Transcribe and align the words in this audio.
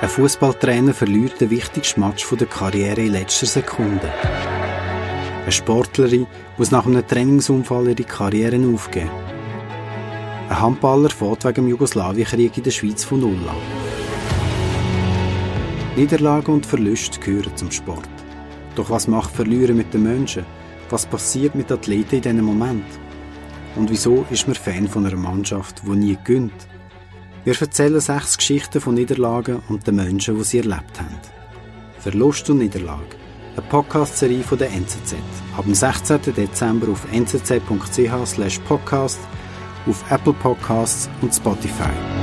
Ein 0.00 0.08
Fußballtrainer 0.08 0.92
verliert 0.92 1.40
den 1.40 1.50
wichtigsten 1.50 2.00
Match 2.00 2.28
der 2.28 2.46
Karriere 2.46 3.00
in 3.00 3.12
letzter 3.12 3.46
Sekunde. 3.46 4.12
Eine 5.42 5.52
Sportlerin 5.52 6.26
muss 6.58 6.72
nach 6.72 6.84
einem 6.86 7.06
Trainingsunfall 7.06 7.88
ihre 7.88 8.02
Karriere 8.02 8.58
aufgeben. 8.74 9.10
Ein 10.48 10.60
Handballer 10.60 11.10
fährt 11.10 11.44
wegen 11.44 11.54
dem 11.54 11.68
Jugoslawienkrieg 11.68 12.56
in 12.58 12.64
der 12.64 12.70
Schweiz 12.72 13.04
von 13.04 13.20
Null 13.20 13.48
an. 13.48 13.56
Niederlagen 15.96 16.54
und 16.54 16.66
Verluste 16.66 17.20
gehören 17.20 17.56
zum 17.56 17.70
Sport. 17.70 18.08
Doch 18.74 18.90
was 18.90 19.06
macht 19.06 19.34
Verlieren 19.34 19.76
mit 19.76 19.94
den 19.94 20.02
Menschen? 20.02 20.44
Was 20.90 21.06
passiert 21.06 21.54
mit 21.54 21.70
Athleten 21.70 22.16
in 22.16 22.22
diesem 22.22 22.44
Moment? 22.44 22.84
Und 23.76 23.90
wieso 23.90 24.26
ist 24.30 24.48
man 24.48 24.56
Fan 24.56 24.88
von 24.88 25.06
einer 25.06 25.16
Mannschaft, 25.16 25.82
die 25.86 25.90
nie 25.90 26.18
gönnt? 26.24 26.66
Wir 27.44 27.60
erzählen 27.60 28.00
sechs 28.00 28.38
Geschichten 28.38 28.80
von 28.80 28.94
Niederlagen 28.94 29.62
und 29.68 29.86
den 29.86 29.96
Menschen, 29.96 30.38
die 30.38 30.44
sie 30.44 30.60
erlebt 30.60 30.98
haben. 30.98 31.20
Verlust 31.98 32.48
und 32.48 32.56
Niederlage. 32.58 33.16
Eine 33.54 33.66
Podcast-Serie 33.68 34.42
von 34.42 34.56
der 34.56 34.72
NZZ. 34.72 35.16
Ab 35.54 35.64
dem 35.64 35.74
16. 35.74 36.22
Dezember 36.34 36.90
auf 36.90 37.06
nzz.ch/podcast, 37.12 39.18
auf 39.86 40.10
Apple 40.10 40.32
Podcasts 40.32 41.10
und 41.20 41.34
Spotify. 41.34 42.13